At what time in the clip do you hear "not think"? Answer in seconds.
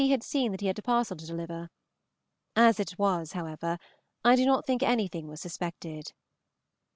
4.47-4.81